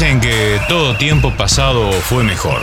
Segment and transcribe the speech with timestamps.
[0.00, 2.62] Dicen que todo tiempo pasado fue mejor.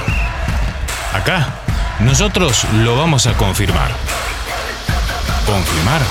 [1.13, 1.53] Acá,
[1.99, 3.91] nosotros lo vamos a confirmar.
[5.45, 6.01] ¿Confirmar?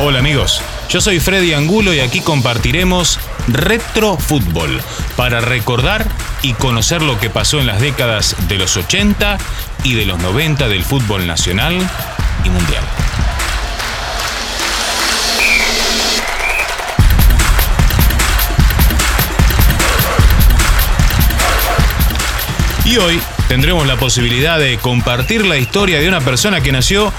[0.00, 4.82] Hola amigos, yo soy Freddy Angulo y aquí compartiremos Retro Fútbol
[5.16, 6.06] para recordar
[6.42, 9.38] y conocer lo que pasó en las décadas de los 80
[9.84, 11.74] y de los 90 del fútbol nacional
[12.44, 12.84] y mundial.
[22.84, 27.12] Y hoy tendremos la posibilidad de compartir la historia de una persona que nació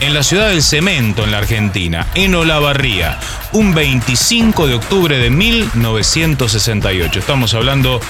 [0.00, 3.18] en la ciudad del cemento en la Argentina, en Olavarría,
[3.52, 7.18] un 25 de octubre de 1968.
[7.18, 8.00] Estamos hablando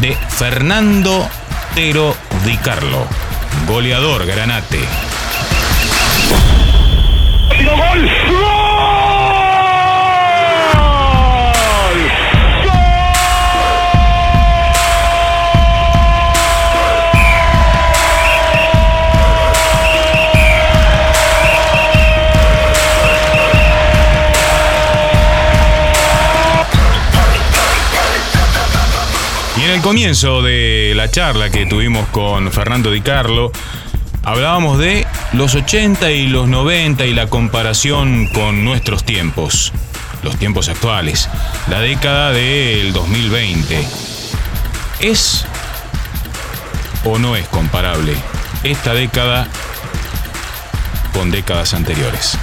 [0.00, 1.28] de Fernando
[1.74, 3.06] Tero Di Carlo,
[3.66, 4.80] goleador granate.
[7.64, 8.29] ¡Gol!
[29.90, 33.50] Comienzo de la charla que tuvimos con Fernando Di Carlo,
[34.22, 39.72] hablábamos de los 80 y los 90 y la comparación con nuestros tiempos,
[40.22, 41.28] los tiempos actuales,
[41.68, 43.84] la década del 2020.
[45.00, 45.44] ¿Es
[47.04, 48.14] o no es comparable
[48.62, 49.48] esta década
[51.12, 52.38] con décadas anteriores?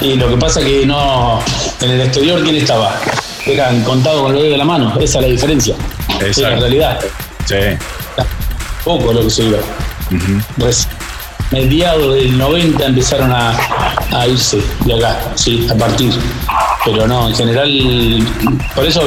[0.00, 1.40] Y lo que pasa que no,
[1.82, 2.98] en el exterior, ¿quién estaba?
[3.46, 4.92] eran contados con el dedo de la mano.
[4.98, 5.76] Esa es la diferencia.
[6.20, 7.00] Es la realidad.
[7.46, 7.54] Sí.
[8.84, 9.58] Poco lo que se iba.
[11.52, 13.56] Mediados del 90 empezaron a,
[14.26, 16.12] irse de acá, sí, a partir.
[16.84, 18.26] Pero no, en general,
[18.74, 19.02] por eso,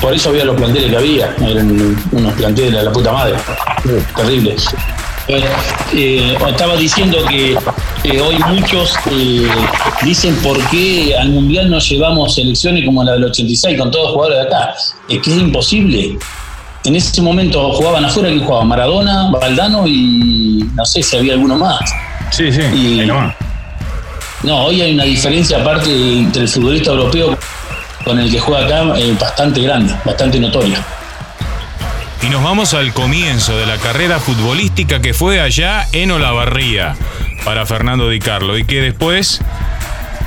[0.00, 1.34] por eso había los planteles que había.
[1.40, 3.34] Eran unos planteles de la puta madre.
[4.16, 4.66] Terribles.
[5.26, 5.42] Eh,
[5.94, 7.56] eh, estaba diciendo que
[8.20, 9.48] hoy muchos eh,
[10.02, 14.14] dicen por qué al Mundial no llevamos selecciones como la del 86 con todos los
[14.14, 14.74] jugadores de acá.
[15.08, 16.18] Es que es imposible.
[16.84, 21.56] En ese momento jugaban afuera, que jugaban Maradona, Valdano y no sé si había alguno
[21.56, 21.80] más.
[22.30, 23.10] Sí, sí, y,
[24.42, 27.38] no, hoy hay una diferencia aparte entre el futbolista europeo
[28.04, 28.82] con el que juega acá
[29.18, 30.84] bastante grande, bastante notoria.
[32.22, 36.94] Y nos vamos al comienzo de la carrera futbolística que fue allá en Olavarría
[37.44, 39.40] para Fernando Di Carlo y que después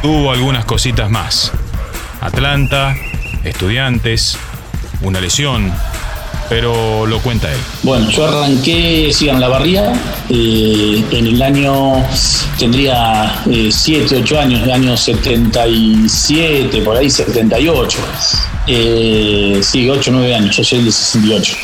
[0.02, 1.52] tuvo algunas cositas más.
[2.22, 2.96] Atlanta,
[3.44, 4.40] estudiantes,
[5.02, 5.72] una lesión,
[6.50, 7.60] pero lo cuenta él.
[7.84, 9.94] Bueno, yo arranqué, sí, en la barría,
[10.30, 12.04] eh, en el año,
[12.58, 17.98] tendría 7, eh, 8 años, el año 77, por ahí 78.
[18.70, 21.56] Eh, sí, 8, 9 años, yo soy el de 68.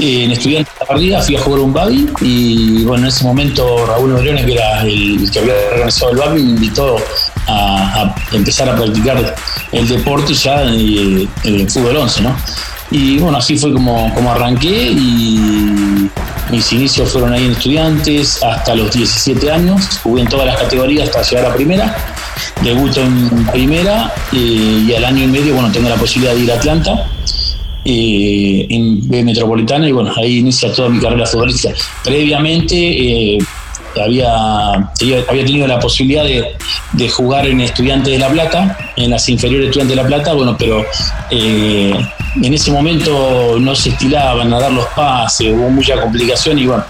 [0.00, 3.24] Eh, en Estudiantes de la Barría fui a jugar un babi y bueno, en ese
[3.24, 6.96] momento Raúl Moriones, que era el que había organizado el babi, me invitó
[7.46, 9.36] a, empezar a practicar
[9.70, 12.36] el deporte ya en el fútbol 11, ¿no?
[12.90, 16.08] Y bueno, así fue como, como arranqué y
[16.50, 21.08] mis inicios fueron ahí en estudiantes hasta los 17 años, jugué en todas las categorías
[21.08, 21.96] hasta llegar a primera,
[22.62, 26.52] debuto en primera eh, y al año y medio, bueno, tengo la posibilidad de ir
[26.52, 27.06] a Atlanta.
[27.82, 31.74] Eh, en B Metropolitana y bueno, ahí inicia toda mi carrera futbolística.
[32.04, 33.38] Previamente eh,
[33.98, 39.68] había, había tenido la posibilidad de, jugar en Estudiantes de La Plata, en las inferiores
[39.68, 40.84] Estudiantes de La Plata, bueno, pero
[41.30, 41.94] eh,
[42.36, 46.84] en ese momento no se estilaban a dar los pases, hubo mucha complicación y bueno,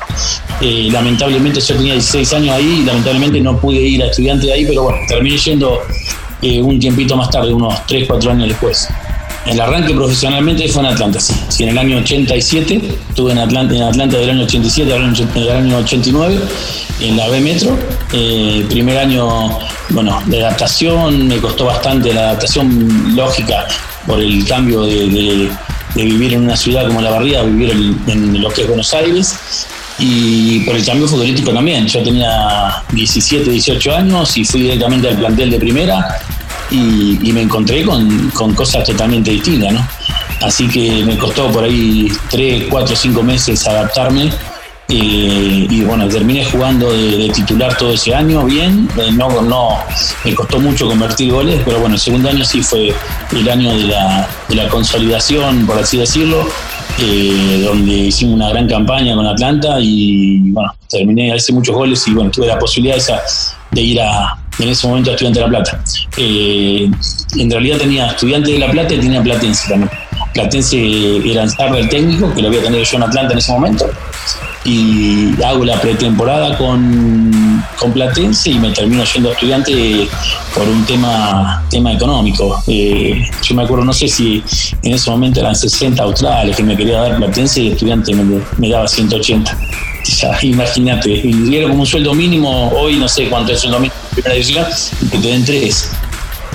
[0.61, 4.53] eh, lamentablemente yo tenía 16 años ahí y lamentablemente no pude ir a Estudiantes de
[4.53, 5.81] ahí, pero bueno, terminé yendo
[6.43, 8.89] eh, un tiempito más tarde, unos 3, 4 años después.
[9.47, 11.35] El arranque profesionalmente fue en Atlanta, sí.
[11.49, 15.03] sí en el año 87, estuve en Atlanta, en Atlanta del año 87 al
[15.51, 16.39] año, 89,
[17.01, 17.75] en la B Metro.
[18.13, 19.59] Eh, primer año,
[19.89, 23.67] bueno, de adaptación, me costó bastante la adaptación lógica
[24.11, 25.49] por el cambio de,
[25.95, 27.71] vivir en una ciudad como La Barría vivir
[28.09, 29.67] en, lo que es Buenos Aires
[30.01, 31.87] y por el cambio futbolístico también.
[31.87, 36.19] Yo tenía 17, 18 años y fui directamente al plantel de primera
[36.73, 39.75] y, me encontré con, cosas totalmente distintas.
[40.43, 44.33] Así que me costó por ahí 3, 4, 5 meses adaptarme
[44.91, 48.89] y bueno, terminé jugando de, titular todo ese año, bien.
[49.13, 49.79] no, no,
[50.25, 52.93] me costó mucho convertir goles, pero bueno, el segundo año sí fue
[53.33, 56.47] el año de la, de la consolidación, por así decirlo,
[56.99, 62.31] donde hicimos una gran campaña con Atlanta y bueno, terminé, hice muchos goles y bueno,
[62.31, 63.21] tuve la posibilidad esa
[63.71, 65.85] de ir a, en ese momento a Estudiante de La Plata.
[66.17, 66.91] Eh,
[67.37, 69.91] en realidad tenía Estudiante de La Plata y tenía Platense también.
[70.41, 73.91] Platense era el técnico, que lo había tenido yo en Atlanta en ese momento,
[74.65, 80.09] y hago la pretemporada con, con Platense y me termino yendo a estudiante
[80.55, 82.63] por un tema, tema económico.
[82.67, 84.43] Eh, yo me acuerdo, no sé si
[84.83, 88.89] en ese momento eran 60 australes que me quería dar Platense y estudiante me, daba
[88.89, 89.59] 180.
[90.05, 93.81] Ya, imagínate, y era como un sueldo mínimo, hoy no sé cuánto es el sueldo
[93.81, 94.65] mínimo en primera división,
[95.11, 95.91] que te den tres.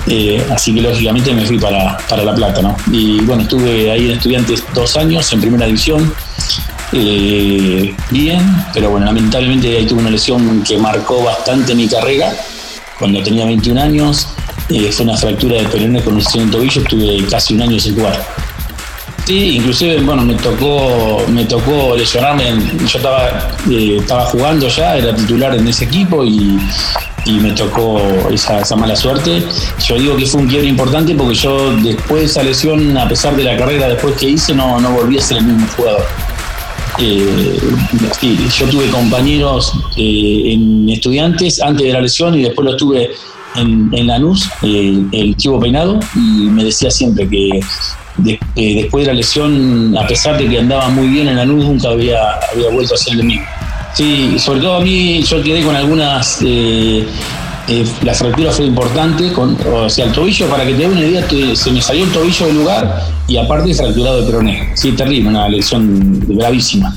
[0.08, 2.76] Eh, así que lógicamente me fui para, para La Plata, ¿no?
[2.92, 6.12] Y bueno, estuve ahí en Estudiantes dos años en primera división.
[6.92, 8.40] Eh, bien,
[8.72, 12.32] pero bueno, lamentablemente ahí tuve una lesión que marcó bastante mi carrera.
[12.98, 14.28] Cuando tenía 21 años,
[14.68, 18.24] eh, fue una fractura de peroné con un tobillo, estuve casi un año sin jugar.
[19.26, 22.44] Sí, inclusive, bueno, me tocó, me tocó lesionarme.
[22.86, 26.56] Yo estaba, eh, estaba jugando ya, era titular en ese equipo y,
[27.26, 28.00] me tocó
[28.30, 29.42] esa, mala suerte.
[29.84, 33.34] Yo digo que fue un quiebre importante porque yo después de esa lesión, a pesar
[33.34, 36.06] de la carrera después que hice, no, no volví a ser el mismo jugador.
[37.00, 37.58] Eh,
[38.56, 43.10] yo tuve compañeros eh, en estudiantes antes de la lesión y después lo tuve
[43.56, 47.60] en, en Lanús, el Chivo Peinado, y me decía siempre que
[48.24, 51.64] eh, después de la lesión, a pesar de que andaba muy bien en la luz,
[51.64, 53.44] nunca había, había vuelto a ser el mismo.
[53.94, 56.38] Sí, sobre todo a mí yo quedé con algunas...
[56.42, 57.06] Eh,
[57.68, 61.26] eh, la fractura fue importante, o sea, el tobillo, para que te dé una idea,
[61.56, 64.70] se me salió el tobillo del lugar y aparte fracturado de peroné.
[64.74, 66.96] Sí, terrible, una lesión gravísima.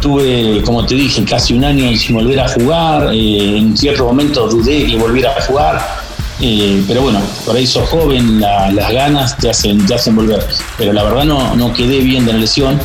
[0.00, 4.86] tuve, como te dije, casi un año sin volver a jugar, en cierto momento dudé
[4.86, 6.03] que volviera a jugar,
[6.40, 10.44] eh, pero bueno, por ahí sos joven, las ganas te hacen, te hacen volver.
[10.76, 12.80] Pero la verdad no, no quedé bien de la lesión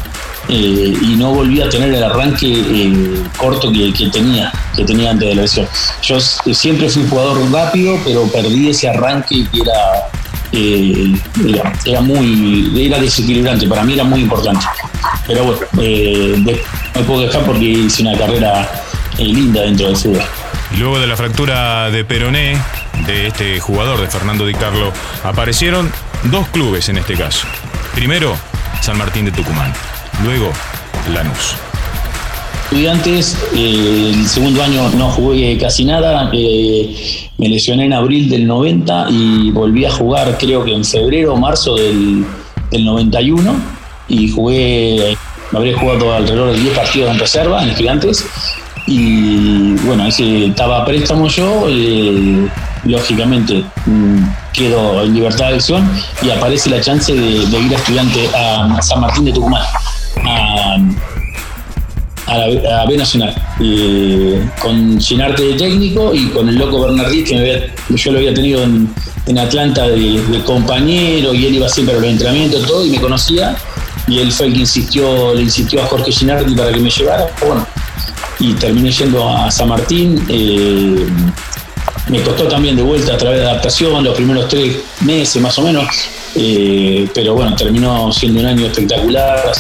[0.48, 5.30] eh, y no volví a tener el arranque eh, corto que, tenía, que tenía antes
[5.30, 5.68] de la lesión.
[6.04, 10.10] Yo siempre fui un jugador rápido, pero perdí ese arranque que era,
[11.86, 14.66] era, muy era desequilibrante, para mí era muy importante.
[15.26, 18.70] Pero bueno, me puedo dejar porque hice una carrera
[19.18, 20.24] linda dentro del fútbol.
[20.74, 22.56] Y luego de la fractura de Peroné,
[23.10, 25.92] de este jugador, de Fernando Di Carlo, aparecieron
[26.26, 27.48] dos clubes en este caso.
[27.96, 28.36] Primero,
[28.82, 29.74] San Martín de Tucumán.
[30.24, 30.52] Luego,
[31.12, 31.56] Lanús.
[32.66, 36.30] Estudiantes, eh, el segundo año no jugué casi nada.
[36.32, 41.34] Eh, me lesioné en abril del 90 y volví a jugar creo que en febrero
[41.34, 42.24] o marzo del,
[42.70, 43.56] del 91
[44.08, 45.18] y jugué,
[45.52, 48.24] habría jugado alrededor de 10 partidos en reserva en estudiantes
[48.86, 52.48] y bueno, ese estaba a préstamo yo, eh,
[52.86, 54.24] lógicamente mm,
[54.54, 55.90] quedo en libertad de elección
[56.22, 59.64] y aparece la chance de, ir a estudiante a San Martín de Tucumán,
[60.26, 60.78] a,
[62.38, 63.36] la, B Nacional,
[64.62, 68.90] con Sinarte de técnico y con el loco Bernardí, que yo lo había tenido en,
[69.38, 73.56] Atlanta de, compañero y él iba siempre a los entrenamientos, todo, y me conocía.
[74.08, 77.28] Y él fue el que insistió, le insistió a Jorge Ginardi para que me llevara.
[77.46, 77.64] Bueno,
[78.40, 80.26] y terminé yendo a San Martín.
[80.30, 81.06] Eh,
[82.08, 85.62] me costó también de vuelta a través de adaptación, los primeros tres meses más o
[85.62, 85.86] menos,
[86.36, 89.52] eh, pero bueno, terminó siendo un año espectacular,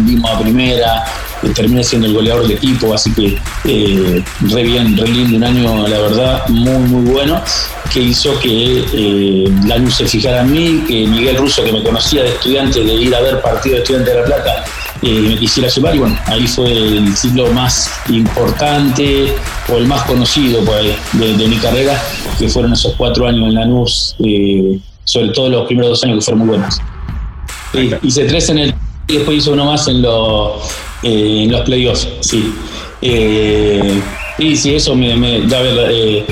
[0.00, 1.04] vimos a primera,
[1.42, 3.38] eh, terminé siendo el goleador del equipo, así que
[4.52, 7.42] re bien, re lindo, un año la verdad muy muy bueno,
[7.92, 12.22] que hizo que la luz se fijara en mí, que Miguel Russo, que me conocía
[12.22, 14.64] de estudiante, de ir a ver partido de estudiante de La Plata,
[15.02, 19.32] eh, me quisiera sumar y bueno, ahí fue el ciclo más importante
[19.68, 22.02] o el más conocido pues, de, mi carrera,
[22.38, 26.22] que fueron esos cuatro años en Lanús, eh, sobre todo los primeros dos años que
[26.22, 26.80] fueron muy buenos.
[28.02, 28.74] hice tres en el
[29.06, 30.62] y después hice uno más en, los
[31.02, 32.52] eh, en los playoffs, sí.
[33.00, 36.26] y sí, eso me, me da ver,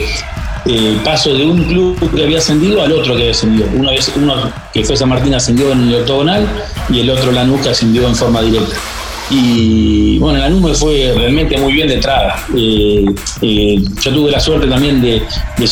[0.69, 3.69] eh, paso de un club que había ascendido al otro que había ascendido.
[3.75, 6.47] Uno, uno que fue San Martín ascendió en el octogonal
[6.89, 8.75] y el otro Lanús que ascendió en forma directa.
[9.31, 12.45] Y bueno, Lanús me fue realmente muy bien de entrada.
[12.57, 13.05] Eh,
[13.43, 15.23] eh, yo tuve la suerte también de,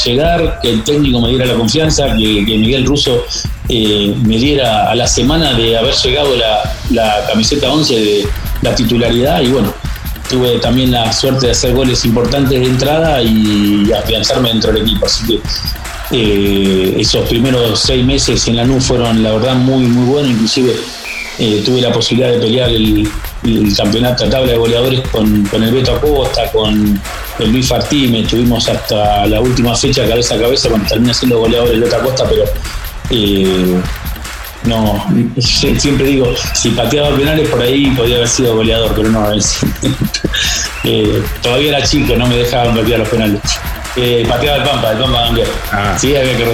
[0.04, 3.24] llegar, que el técnico me diera la confianza, que, Miguel Russo
[3.68, 8.28] me diera a la semana de haber llegado la, la camiseta 11 de
[8.62, 9.72] la titularidad y bueno,
[10.28, 15.06] tuve también la suerte de hacer goles importantes de entrada y afianzarme dentro del equipo.
[15.06, 15.40] Así que
[16.10, 20.76] eh, esos primeros seis meses en la NU fueron la verdad muy muy buenos, inclusive
[21.38, 23.08] eh, tuve la posibilidad de pelear el,
[23.44, 27.00] el campeonato, la tabla de goleadores con, el Beto Acosta, con
[27.38, 31.70] el Luis Fartime, estuvimos hasta la última fecha cabeza a cabeza cuando termina siendo goleador
[31.70, 32.44] el Beto Acosta, pero
[33.10, 33.80] eh,
[34.66, 35.04] no,
[35.38, 39.32] siempre digo, si pateaba penales por ahí podía haber sido goleador, pero no,
[40.84, 43.40] eh, todavía era chico, no me dejaban patear los penales.
[43.96, 45.46] Eh, pateaba el Pampa, el Pampa también.
[45.70, 45.96] Ah.
[45.98, 46.44] Sí, había que,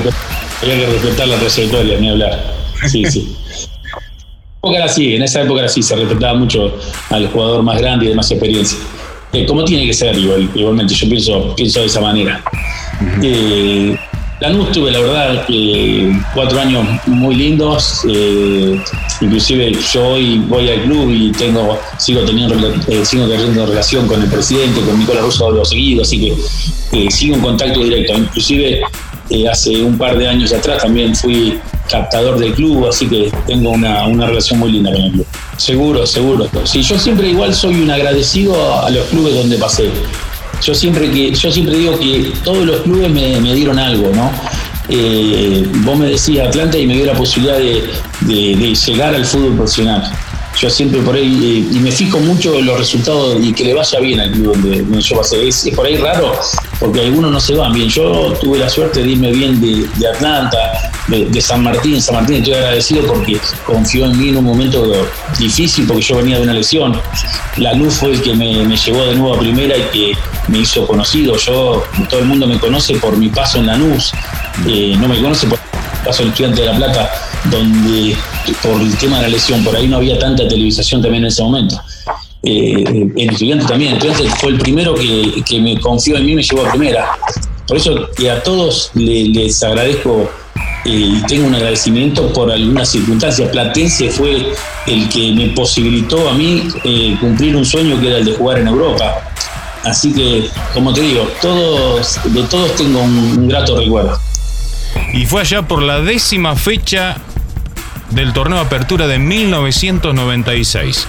[0.86, 2.54] respetar, la trayectoria, ni hablar.
[2.88, 3.36] Sí, sí.
[4.58, 6.76] época era así, en esa época era así, se respetaba mucho
[7.10, 8.78] al jugador más grande y de más experiencia.
[9.32, 12.42] Eh, como tiene que ser, igual, igualmente, yo pienso, pienso de esa manera.
[14.40, 15.46] Lanús tuve, la verdad,
[16.34, 18.00] cuatro años muy lindos.
[18.08, 18.80] Eh,
[19.20, 22.56] inclusive yo hoy voy al club y tengo, sigo teniendo,
[22.88, 26.34] eh, sigo teniendo relación con el presidente, con Nicolás Russo lo seguido, así que
[26.92, 28.14] eh, sigo en contacto directo.
[28.14, 28.80] Inclusive
[29.50, 31.58] hace un par de años atrás también fui
[31.90, 35.26] captador del club, así que tengo una, una relación muy linda con el club.
[35.58, 36.48] Seguro, seguro.
[36.64, 39.90] Sí, yo siempre igual soy un agradecido a los clubes donde pasé
[40.62, 44.30] yo siempre que yo siempre digo que todos los clubes me, dieron algo, ¿no?
[44.88, 50.10] Eh, vos me decías Atlanta y me dio la posibilidad de, llegar al fútbol profesional.
[50.58, 53.74] Yo siempre por ahí, eh, y me fijo mucho en los resultados y que le
[53.74, 55.48] vaya bien al club donde, yo pasé.
[55.48, 56.32] Es, por ahí raro,
[56.78, 57.88] porque algunos no se van bien.
[57.88, 60.58] Yo tuve la suerte de irme bien de, Atlanta,
[61.08, 62.02] de, San Martín.
[62.02, 64.92] San Martín estoy agradecido porque confió en mí en un momento
[65.38, 67.00] difícil, porque yo venía de una lesión.
[67.56, 70.58] La luz fue el que me, me llevó de nuevo a primera y que me
[70.58, 71.36] hizo conocido.
[71.36, 74.12] Yo, todo el mundo me conoce por mi paso en Lanús,
[74.66, 77.10] eh, no me conoce por mi paso en Estudiante de La Plata,
[77.50, 78.16] donde
[78.62, 81.42] por el tema de la lesión, por ahí no había tanta televisación también en ese
[81.42, 81.80] momento.
[82.42, 86.42] Eh, el estudiante también, el estudiante fue el primero que, me confió en mí, me
[86.42, 87.06] llevó a primera.
[87.66, 90.30] Por eso que a todos les, agradezco
[90.84, 93.50] eh, y tengo un agradecimiento por algunas circunstancias.
[93.50, 94.52] Platense fue
[94.86, 96.68] el que me posibilitó a mí
[97.20, 99.30] cumplir un sueño que era el de jugar en Europa.
[99.84, 104.18] Así que, como te digo, todos, de todos tengo un, grato recuerdo.
[105.14, 107.16] Y fue allá por la décima fecha
[108.10, 111.06] del torneo Apertura de 1996,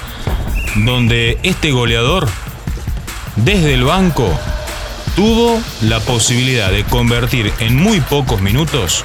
[0.75, 2.27] donde este goleador,
[3.38, 4.29] desde el banco,
[5.15, 9.03] tuvo la posibilidad de convertir en muy pocos minutos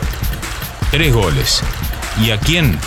[0.90, 1.62] tres goles.
[2.24, 2.78] ¿Y a quién?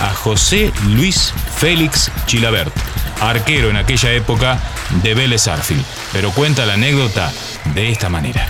[0.00, 2.72] A José Luis Félix Chilabert,
[3.20, 4.58] arquero en aquella época
[5.02, 5.84] de Vélez Arfield.
[6.12, 7.32] Pero cuenta la anécdota
[7.74, 8.48] de esta manera.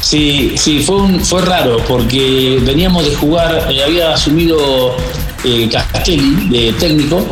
[0.00, 4.96] Sí, sí, fue, fue raro porque veníamos de jugar, eh, había asumido
[5.44, 7.26] eh, Castelli de técnico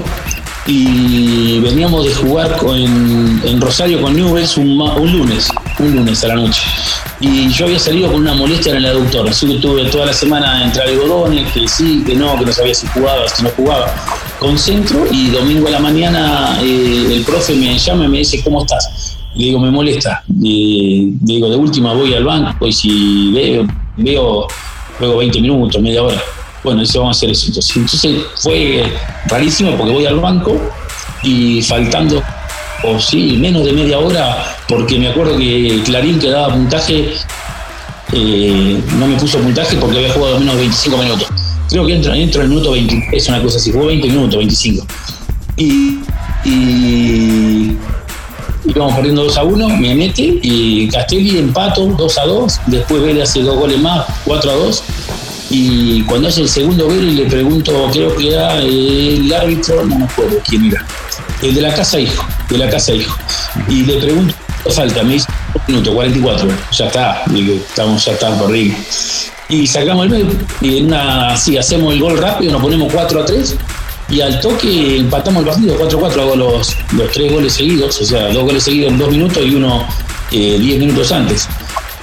[0.66, 5.48] y veníamos de jugar en Rosario con Newells un, lunes,
[5.78, 6.62] un lunes a la noche.
[7.20, 10.12] Y yo había salido con una molestia en el aductor, así que tuve toda la
[10.12, 13.94] semana entre algodones, que sí, que no, que no sabía si jugaba, si no jugaba.
[14.38, 18.62] Concentro y domingo a la mañana eh, el profe me llama y me dice, ¿cómo
[18.62, 19.18] estás?
[19.34, 20.22] Le digo, me molesta.
[20.40, 24.46] Y digo, de última voy al banco y si veo, veo
[24.98, 26.22] luego 20 minutos, media hora
[26.62, 27.46] bueno, eso vamos a hacer eso.
[27.48, 28.84] Entonces, fue
[29.26, 30.60] rarísimo porque voy al banco
[31.22, 32.22] y faltando,
[32.84, 37.14] o sí, menos de media hora, porque me acuerdo que Clarín que daba puntaje,
[38.12, 41.28] eh, no me puso puntaje porque había jugado menos de 25 minutos.
[41.68, 44.86] Creo que entro, entro en el minuto 23, una cosa así, jugó 20 minutos, 25.
[45.56, 45.98] Y,
[46.44, 47.76] y
[48.94, 53.42] perdiendo 2 a 1, me mete y Castelli empato 2 a 2, después Vélez hace
[53.42, 54.82] dos goles más, 4 a 2
[55.50, 60.04] y cuando hace el segundo gol le pregunto, creo que era el árbitro, no me
[60.04, 60.86] acuerdo quién era,
[61.42, 63.18] el de la casa hijo, de la casa hijo.
[63.68, 64.32] Y le pregunto,
[64.70, 65.02] falta?
[65.02, 68.78] Me dice, un minuto, 44, ya está, estamos, ya está por ritmo.
[69.48, 70.30] Y sacamos el medio,
[70.60, 73.56] y en una, así hacemos el gol rápido, nos ponemos 4 a 3,
[74.10, 78.28] y al toque empatamos el partido, 4-4, hago los, los tres goles seguidos, o sea,
[78.28, 79.84] dos goles seguidos en dos minutos y uno
[80.30, 81.48] eh, diez minutos antes.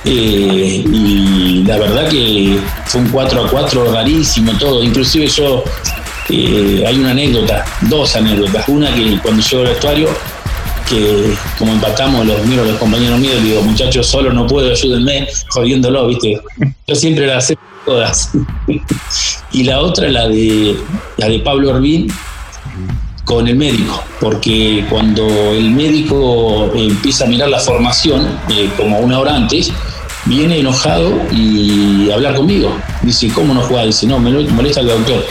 [0.10, 4.82] Eh, y la verdad que fue un 4 a 4 rarísimo todo.
[4.82, 5.66] Inclusive yo,
[6.30, 8.70] eh, hay una anécdota, dos anécdotas.
[8.70, 10.10] Una que cuando llego al vestuario,
[10.88, 16.08] que como empatamos los míos, los compañeros míos, digo, muchachos, solo no puedo, ayúdenme, jodiéndolo,
[16.08, 16.40] ¿viste?
[16.88, 18.32] Yo siempre las sé todas.
[19.52, 20.78] y la otra, la de,
[21.18, 22.08] la de Pablo Orbín,
[23.26, 29.20] con el médico, porque cuando el médico empieza a mirar la formación, eh, como una
[29.20, 29.70] hora antes,
[30.28, 32.76] viene enojado y hablar conmigo.
[33.02, 33.86] Dice, ¿cómo no juega?
[33.86, 35.26] Dice, no, me molesta el doctor.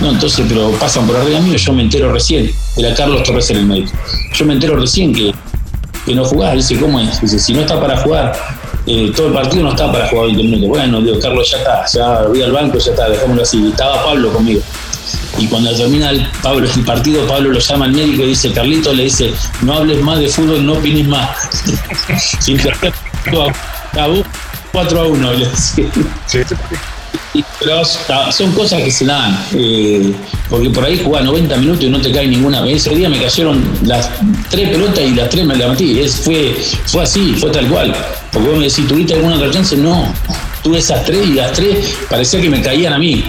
[0.00, 2.50] No, entonces, pero pasan por arriba mío, yo me entero recién.
[2.76, 3.92] Era Carlos Torres en el médico.
[4.34, 5.32] Yo me entero recién que,
[6.06, 6.54] que no jugás.
[6.54, 7.20] Dice, ¿cómo es?
[7.20, 8.32] Dice, si no está para jugar,
[8.86, 10.68] eh, todo el partido no está para jugar 20 minutos.
[10.68, 13.68] Bueno, digo, Carlos ya está, ya voy al banco, ya está, dejámoslo así.
[13.68, 14.60] Estaba Pablo conmigo.
[15.38, 18.92] Y cuando termina el, Pablo, el partido, Pablo lo llama al médico y dice, Carlito
[18.92, 19.32] le dice,
[19.62, 21.30] no hables más de fútbol, no opines más.
[22.40, 22.58] Sin
[24.72, 25.32] 4 a 1.
[27.58, 30.12] Pero son cosas que se dan, eh,
[30.50, 32.86] porque por ahí jugás 90 minutos y no te cae ninguna vez.
[32.86, 34.10] Ese día me cayeron las
[34.50, 36.54] tres pelotas y las tres me las Es, fue,
[36.86, 37.94] fue así, fue tal cual.
[38.32, 39.76] Porque vos me decís, ¿tuviste alguna otra chance?
[39.76, 40.12] No,
[40.62, 43.24] tuve esas tres y las tres parecía que me caían a mí.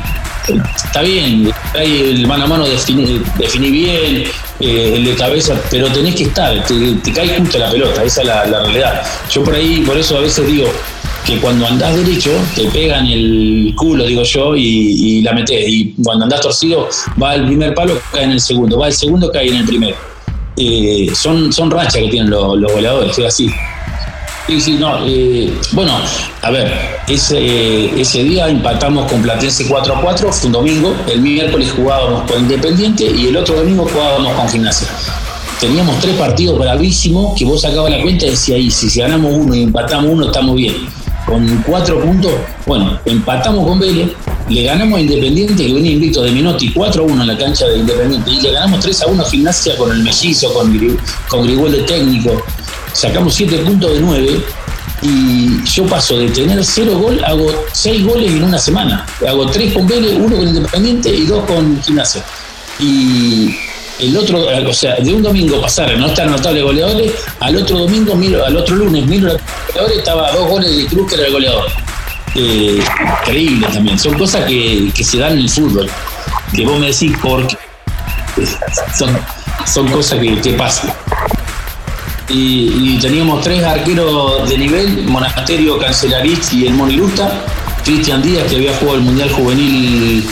[0.75, 4.25] Está bien, ahí el mano a mano definí, bien,
[4.59, 8.27] eh, el de cabeza, pero tenés que estar, te, cae justo la pelota, esa es
[8.27, 9.01] la, realidad.
[9.31, 10.67] Yo por ahí, por eso a veces digo,
[11.25, 15.65] que cuando andás derecho te pegan el culo, digo yo, y, la metés.
[15.67, 16.87] Y cuando andás torcido,
[17.21, 19.95] va el primer palo, cae en el segundo, va el segundo, cae en el primero.
[20.55, 23.49] Eh, son, son rachas que tienen los, goleadores, es así.
[24.47, 25.05] Sí, sí, no.
[25.07, 25.93] Eh, bueno,
[26.41, 26.71] a ver,
[27.07, 30.95] ese, ese día empatamos con Platense 4 a 4, fue un domingo.
[31.07, 34.87] El miércoles jugábamos con Independiente y el otro domingo jugábamos con Gimnasia.
[35.59, 39.55] Teníamos tres partidos bravísimos que vos sacabas la cuenta y decías, ahí, si ganamos uno
[39.55, 40.75] y empatamos uno, estamos bien
[41.25, 42.31] con cuatro puntos,
[42.65, 44.09] bueno, empatamos con Vélez,
[44.49, 47.65] le ganamos a Independiente, que venía invicto de Minotti 4 a 1 en la cancha
[47.67, 50.97] de Independiente, y le ganamos 3 a 1 a Gimnasia con el mellizo, con,
[51.29, 52.43] con Grigol de técnico.
[52.93, 54.45] Sacamos 7 puntos de 9
[55.01, 59.05] y yo paso de tener 0 gol, hago 6 goles en una semana.
[59.27, 62.23] Hago 3 con Vélez, 1 con Independiente y 2 con Gimnasia.
[62.79, 63.55] Y
[63.99, 67.79] el otro, o sea, de un domingo pasar a no estar notables goleadores, al otro
[67.79, 71.25] domingo, miro, al otro lunes, miro los goleadores, estaba dos goles de Cruz que era
[71.27, 71.67] el goleador.
[72.35, 72.83] Eh,
[73.21, 73.99] increíble también.
[73.99, 75.89] Son cosas que, se dan en el fútbol.
[76.55, 77.57] Que vos me decís por qué.
[78.97, 79.17] Son,
[79.71, 80.91] son cosas que, pasan.
[82.29, 87.43] Y, teníamos tres arqueros de nivel, Monasterio, Cancelarich y el Monilusta.
[87.83, 90.23] Cristian Díaz, que había jugado el Mundial Juvenil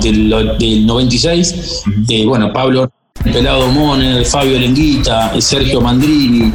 [0.00, 1.84] del, 96.
[2.08, 2.90] Eh, bueno, Pablo
[3.22, 6.52] Pelado Moner, Fabio Lenguita, Sergio Mandrini,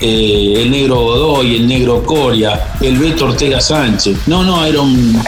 [0.00, 4.26] eh, el negro Godoy, el negro Coria, el Beto Ortega Sánchez.
[4.26, 5.20] No, no, era un,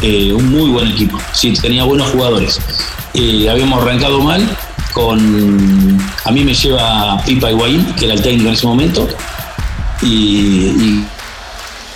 [0.00, 1.18] eh, un muy buen equipo.
[1.32, 2.58] Sí, tenía buenos jugadores.
[3.48, 4.42] habíamos arrancado mal
[4.92, 5.98] con.
[6.24, 9.08] A mí me lleva Pipa Higuaín, que era el técnico en ese momento.
[10.02, 11.04] y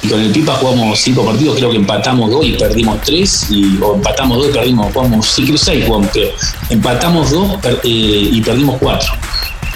[0.09, 3.95] con el Pipa jugamos cinco partidos, creo que empatamos dos y perdimos tres, y, o
[3.95, 6.31] empatamos dos y perdimos, jugamos cinco seis, jugamos, creo.
[6.71, 9.13] Empatamos dos eh, y perdimos cuatro.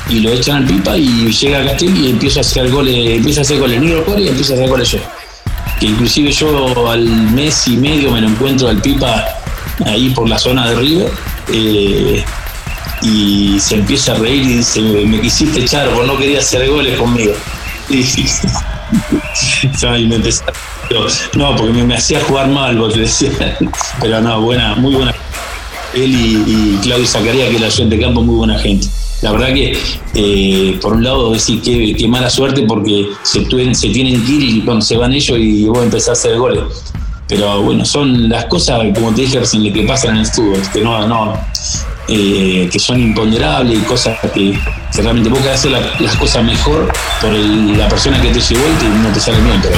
[0.09, 3.43] Y lo echan al Pipa y llega Castel y empieza a hacer goles, empieza a
[3.43, 4.99] hacer goles Negro Core y empieza a hacer goles yo.
[5.79, 9.25] Que inclusive yo al mes y medio me lo encuentro al Pipa
[9.87, 11.13] ahí por la zona de River.
[11.53, 12.25] Eh,
[13.03, 16.99] y se empieza a reír y dice, me quisiste echar porque no quería hacer goles
[16.99, 17.33] conmigo.
[20.93, 23.31] Y, no, porque me, hacía jugar mal, vos decía.
[24.01, 25.15] Pero no, buena, muy buena.
[25.95, 28.89] Él y, Claudio Zacarías, que era el de campo, muy buena gente.
[29.23, 29.79] La verdad que,
[30.15, 34.43] eh, por un lado, decir que, qué mala suerte porque se, se tienen que ir
[34.43, 36.65] y cuando se van ellos y vos empezás a hacer goles.
[37.29, 40.81] Pero bueno, son las cosas, como te dije recién, que pasan en el fútbol, que
[40.81, 41.39] no, no,
[42.09, 44.59] eh, que son imponderables y cosas que,
[44.95, 49.13] realmente vos querés hacer las cosas mejor por la persona que te llevó y no
[49.13, 49.61] te sale bien.
[49.63, 49.77] Pero...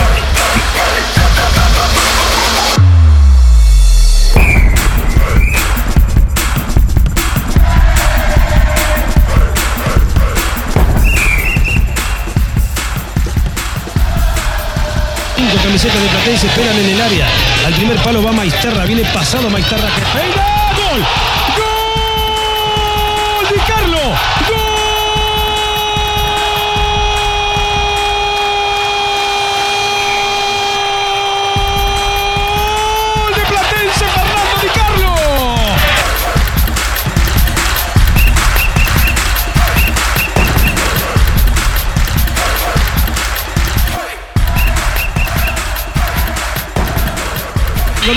[15.36, 17.26] Cinco camisetas de Platense esperan en el área.
[17.66, 20.62] Al primer palo va Maisterra, viene pasado Maisterra que peina.
[20.76, 21.41] ¡Gol!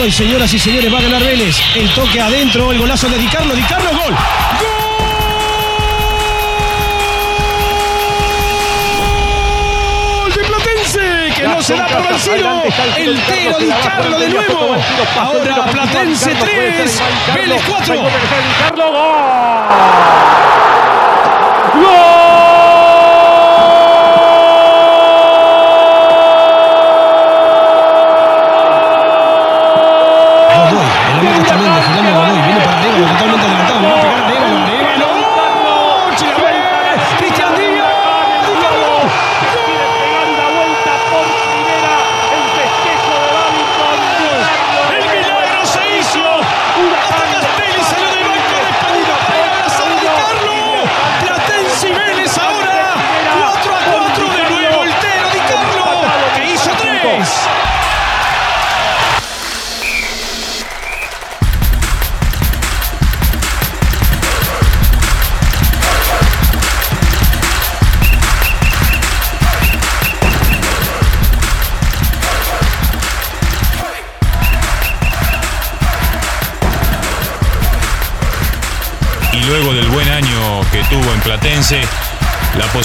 [0.04, 1.56] Y señoras y señores, va a ganar Vélez.
[1.76, 4.16] El toque adentro, el golazo de Di Carlo, Di Carlo, gol.
[10.22, 11.34] ¡Gol de Platense!
[11.36, 12.64] Que no se da por vencido.
[12.98, 14.76] El tero Di Carlo de nuevo.
[15.18, 17.02] Ahora Platense 3,
[17.34, 17.96] Vélez 4.
[18.76, 18.96] ¡Gol!
[21.76, 22.15] tuvo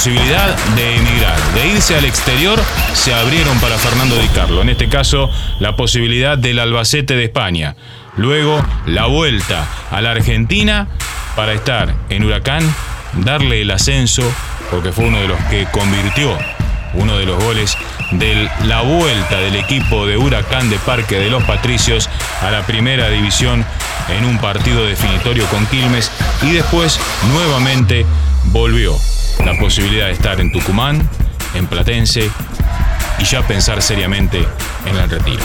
[0.00, 2.58] posibilidad de emigrar, de irse al exterior,
[2.94, 4.62] se abrieron para Fernando Di Carlo.
[4.62, 7.76] En este caso, la posibilidad del Albacete de España.
[8.16, 10.88] Luego, la vuelta a la Argentina
[11.36, 12.62] para estar en Huracán,
[13.12, 14.22] darle el ascenso,
[14.70, 16.34] porque fue uno de los que convirtió
[16.94, 17.76] uno de los goles
[18.12, 22.08] de la vuelta del equipo de Huracán de Parque de los Patricios
[22.40, 23.66] a la primera división
[24.08, 26.10] en un partido definitorio con Quilmes
[26.40, 26.98] y después
[27.34, 28.06] nuevamente
[28.46, 28.96] volvió
[29.44, 31.00] la posibilidad de estar en Tucumán,
[31.54, 32.30] en Platense
[33.18, 34.46] y ya pensar seriamente
[34.86, 35.42] en el retiro.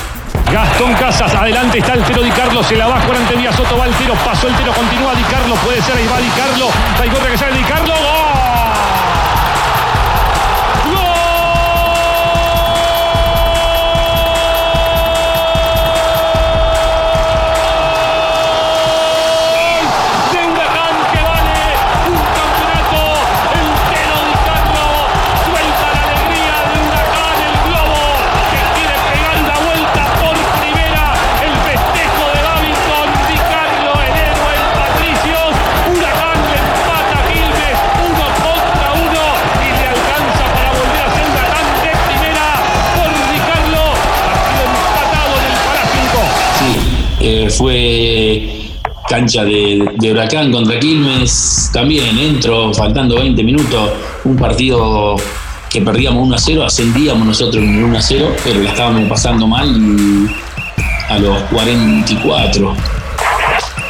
[0.52, 3.86] Gastón Casas, adelante está el tiro Di Carlo, se la va a ante Soto, va
[3.86, 6.70] el tiro, pasó el tiro, continúa Di Carlo, puede ser, ahí va Di Carlo,
[7.02, 7.94] hay que sale Di Carlo,
[47.58, 48.72] fue
[49.08, 53.92] cancha de, Huracán contra Quilmes, también entro faltando 20 minutos,
[54.24, 55.16] un partido
[55.70, 59.48] que perdíamos 1 a 0, ascendíamos nosotros en 1 a 0, pero la estábamos pasando
[59.48, 59.70] mal
[61.10, 62.76] a los 44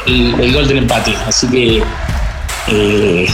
[0.06, 1.82] el, gol del empate, así que
[2.68, 3.26] eh,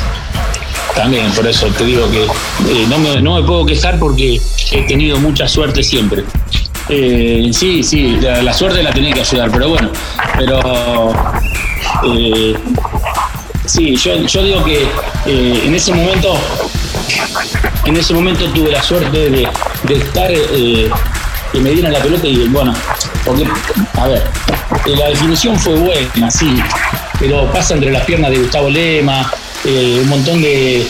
[0.95, 4.41] también por eso te digo que eh, no, me, no me puedo quejar porque
[4.71, 6.25] he tenido mucha suerte siempre.
[6.89, 9.91] Eh, sí, sí, la, suerte la tenía que ayudar, pero bueno,
[10.37, 11.13] pero
[12.05, 12.55] eh,
[13.65, 14.83] sí, yo, digo que
[15.27, 16.37] eh, en ese momento,
[17.87, 19.49] en ese momento tuve la suerte de,
[19.95, 22.75] estar, que me dieran la pelota y bueno,
[23.25, 23.47] porque,
[23.95, 24.23] a ver,
[24.87, 26.57] la definición fue buena, sí,
[27.21, 29.31] pero pasa entre las piernas de Gustavo Lema,
[29.65, 30.87] un montón de,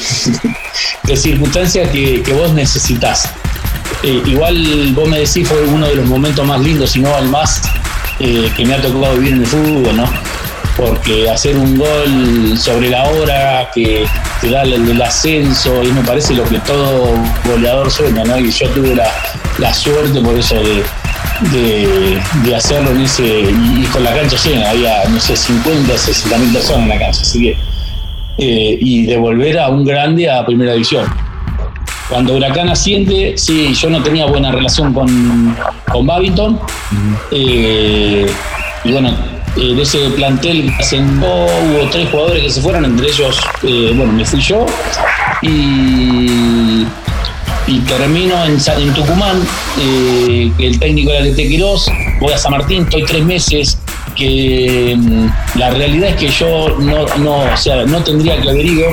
[1.14, 3.34] circunstancias que, que vos necesitas.
[4.02, 7.28] Eh, igual vos me decís fue uno de los momentos más lindos, si no el
[7.28, 7.62] más
[8.18, 10.04] eh, que me ha tocado vivir en el fútbol, ¿no?
[10.76, 14.04] Porque hacer un gol sobre la hora que
[14.40, 18.38] te da el, ascenso, y me parece lo que todo goleador sueña, ¿no?
[18.38, 20.56] Y yo tuve la, suerte por eso
[21.52, 26.52] de, hacerlo en ese, y, con la cancha llena, había, no sé, 50, 60 mil
[26.52, 27.50] personas en la cancha, así que,
[28.38, 31.31] eh, y de volver a un grande a primera división.
[32.12, 35.56] Cuando Huracán asciende, sí, yo no tenía buena relación con,
[35.90, 36.60] con Babington.
[37.30, 38.30] Eh,
[38.84, 39.16] y bueno,
[39.56, 44.12] eh, de ese plantel ascendió, hubo tres jugadores que se fueron, entre ellos, eh, bueno,
[44.12, 44.66] me fui yo.
[45.40, 46.84] Y,
[47.88, 49.40] termino en, Tucumán,
[49.74, 53.78] que el técnico era de Tequiros, voy a San Martín, estoy tres meses,
[54.14, 58.66] que mm, la realidad es que yo no, no, o sea, no tendría que haber
[58.66, 58.84] ido.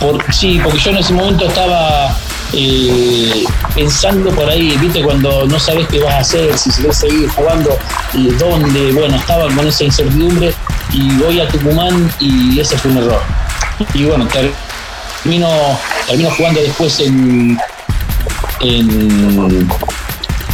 [0.00, 2.16] Por, sí, porque yo en ese momento estaba
[2.52, 6.98] eh, pensando por ahí, viste, cuando no sabes qué vas a hacer, si se querés
[6.98, 7.78] seguir jugando,
[8.12, 10.54] y dónde, bueno, estaba con esa incertidumbre
[10.92, 13.22] y voy a Tucumán y ese fue un error.
[13.94, 14.26] Y bueno,
[15.22, 15.48] termino,
[16.06, 17.58] termino jugando después en,
[18.60, 19.68] en,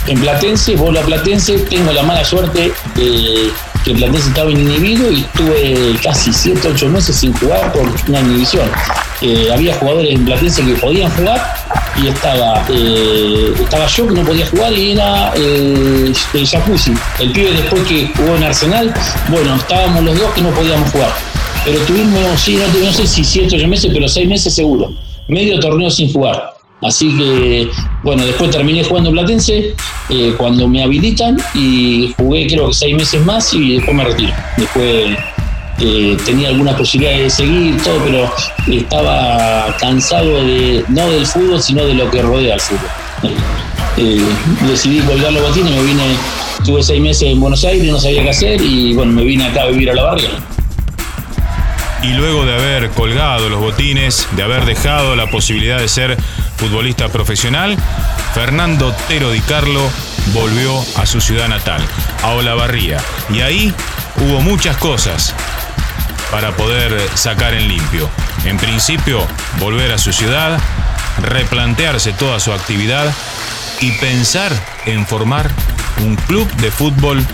[0.07, 3.50] en Platense, vuelvo a Platense, tengo la mala suerte de
[3.84, 8.68] que Platense estaba inhibido y estuve casi 7, 8 meses sin jugar por una inhibición.
[9.22, 11.54] Eh, había jugadores en Platense que podían jugar
[12.02, 16.14] y estaba, eh, estaba yo que no podía jugar y era el
[16.50, 18.94] Jacuzzi, el pibe después que jugó en Arsenal,
[19.28, 21.12] bueno, estábamos los dos que no podíamos jugar.
[21.64, 24.92] Pero tuvimos, sí, no, no sé si 7, 8 meses, pero 6 meses seguro.
[25.28, 26.60] Medio torneo sin jugar.
[26.82, 27.68] Así que,
[28.02, 29.74] bueno, después terminé jugando Platense
[30.08, 34.32] eh, cuando me habilitan y jugué creo que seis meses más y después me retiro.
[34.56, 35.18] Después
[35.80, 38.32] eh, tenía algunas posibilidades de seguir, todo, pero
[38.74, 42.88] estaba cansado de, no del fútbol, sino de lo que rodea al fútbol.
[43.98, 44.22] Eh,
[44.66, 46.02] decidí colgar los botines, me vine,
[46.58, 49.64] estuve seis meses en Buenos Aires, no sabía qué hacer y bueno, me vine acá
[49.64, 50.30] a vivir a la barriga
[52.02, 56.16] y luego de haber colgado los botines, de haber dejado la posibilidad de ser
[56.56, 57.76] futbolista profesional,
[58.34, 59.88] Fernando Tero Di Carlo
[60.32, 61.82] volvió a su ciudad natal,
[62.22, 62.98] a Olavarría,
[63.30, 63.74] y ahí
[64.16, 65.34] hubo muchas cosas
[66.30, 68.08] para poder sacar en limpio.
[68.44, 69.26] En principio,
[69.58, 70.58] volver a su ciudad,
[71.22, 73.12] replantearse toda su actividad
[73.80, 74.52] y pensar
[74.86, 75.50] en formar
[75.98, 77.24] un club de fútbol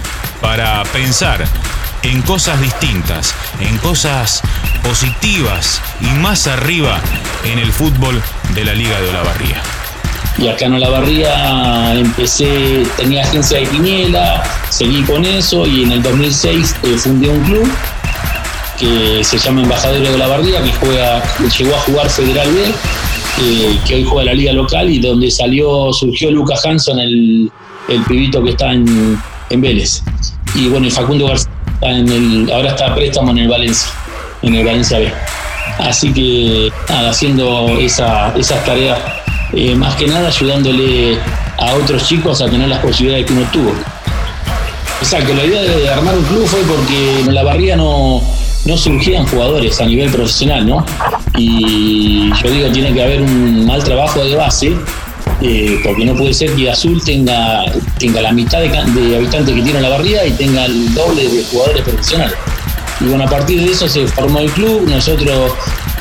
[0.40, 1.46] para pensar
[2.06, 4.40] en cosas distintas, en cosas
[4.84, 7.00] positivas y más arriba
[7.44, 8.22] en el fútbol
[8.54, 9.60] de la Liga de Olavarría.
[10.38, 16.02] Y acá en Olavarría empecé, tenía agencia de Quiniela, seguí con eso y en el
[16.02, 17.68] 2006 eh, fundé un club
[18.78, 21.22] que se llama Embajadores de Olavarría, que juega,
[21.58, 22.74] llegó a jugar Federal B,
[23.42, 27.50] eh, que hoy juega la liga local y donde salió, surgió Lucas Hanson, el,
[27.88, 30.04] el pibito que está en, en Vélez.
[30.54, 33.90] Y bueno, y Facundo García ahora está a préstamo en el Valencia,
[34.42, 35.12] en el Valencia B.
[35.78, 38.98] Así que nada, haciendo esa, esas tareas,
[39.52, 41.18] eh, más que nada ayudándole
[41.58, 43.72] a otros chicos a tener las posibilidades que uno tuvo.
[45.00, 48.22] Exacto, la idea de armar un club fue porque en la barría no,
[48.64, 50.84] no surgían jugadores a nivel profesional, ¿no?
[51.36, 54.76] Y yo digo, tiene que haber un mal trabajo de base
[55.42, 57.64] eh, porque no puede ser que Azul tenga,
[57.98, 61.82] tenga la mitad de, habitantes que tiene la barriga y tenga el doble de jugadores
[61.82, 62.36] profesionales.
[63.00, 64.88] Y bueno, a partir de eso se formó el club.
[64.88, 65.52] Nosotros,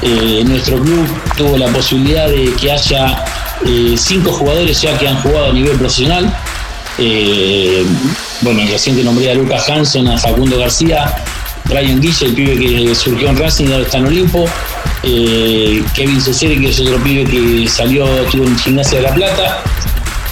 [0.01, 1.05] eh, nuestro club
[1.37, 3.25] tuvo la posibilidad de que haya
[3.65, 6.33] eh, cinco jugadores ya que han jugado a nivel profesional.
[8.41, 11.13] bueno, reciente nombré a Lucas Hanson, a Facundo García,
[11.67, 14.45] Brian Guille, el pibe que surgió en Racing, ahora está en Olimpo.
[15.03, 19.63] Eh, Kevin Cesare, que es otro pibe que salió, estuvo en Gimnasia de La Plata,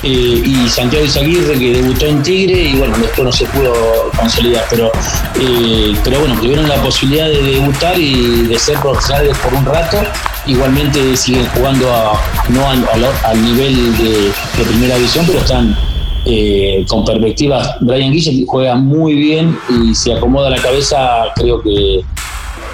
[0.03, 4.65] eh, y Santiago Izaguirre, que debutó en Tigre, y bueno, después no se pudo consolidar,
[4.69, 4.91] pero,
[5.39, 9.97] eh, pero bueno, tuvieron la posibilidad de debutar y de ser profesionales por un rato,
[10.45, 12.19] igualmente siguen jugando
[12.49, 14.31] no al, nivel de,
[14.65, 15.77] primera división, pero están
[16.87, 17.75] con perspectivas.
[17.81, 22.03] Brian Guille juega muy bien y se acomoda la cabeza, creo que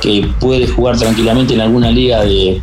[0.01, 2.61] que puede jugar tranquilamente en alguna liga de,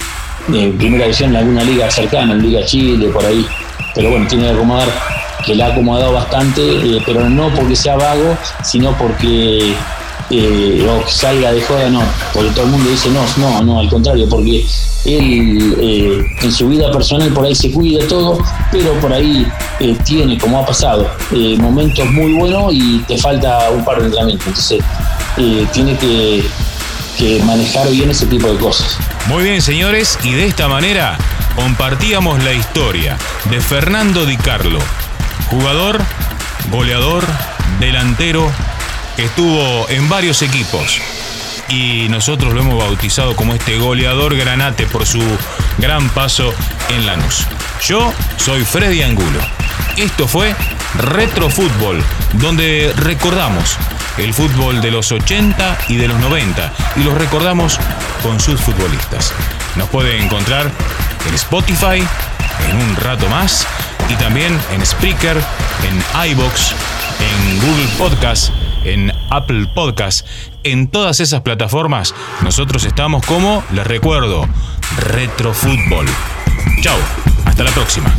[0.78, 3.46] primera división, en alguna liga cercana, en Liga Chile, por ahí.
[3.94, 4.88] Pero bueno, tiene que acomodar,
[5.44, 9.74] que le ha acomodado bastante, eh, pero no porque sea vago, sino porque
[10.30, 13.88] eh, o salga de joda, no, porque todo el mundo dice no, no, no, al
[13.88, 14.66] contrario, porque
[15.04, 18.38] él eh, en su vida personal por ahí se cuida todo,
[18.72, 19.46] pero por ahí
[20.04, 21.08] tiene, como ha pasado,
[21.58, 24.46] momentos muy buenos y te falta un par de entrenamientos.
[24.48, 24.80] Entonces,
[25.72, 26.44] tiene que
[27.16, 28.98] que manejar bien ese tipo de cosas.
[29.26, 31.16] Muy bien, señores, y de esta manera
[31.54, 33.16] compartíamos la historia
[33.50, 34.78] de Fernando Di Carlo,
[35.48, 36.00] jugador,
[36.70, 37.24] goleador,
[37.80, 38.75] delantero, que
[39.16, 41.00] estuvo en varios equipos.
[41.68, 45.22] Y nosotros lo hemos bautizado como este goleador granate por su
[45.78, 46.54] gran paso
[46.90, 47.46] en Lanús.
[47.84, 49.40] Yo soy Freddy Angulo.
[49.96, 50.54] Esto fue
[50.94, 52.02] Retro Fútbol,
[52.34, 53.76] donde recordamos
[54.18, 57.78] el fútbol de los 80 y de los 90 y los recordamos
[58.22, 59.32] con sus futbolistas.
[59.74, 60.70] Nos puede encontrar
[61.28, 62.02] en Spotify
[62.70, 63.66] en un rato más
[64.08, 66.72] y también en Spreaker, en iBox,
[67.20, 68.50] en Google Podcast,
[68.92, 70.26] en Apple Podcast,
[70.62, 74.48] en todas esas plataformas nosotros estamos como, les recuerdo,
[74.98, 76.06] Retro Fútbol.
[76.80, 76.96] Chao,
[77.44, 78.14] hasta la próxima.